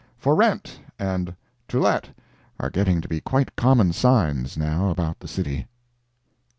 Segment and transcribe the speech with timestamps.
[0.17, 1.35] "For rent," and
[1.67, 2.09] "To let,"
[2.59, 5.67] are getting to be quite common signs, now, about the city.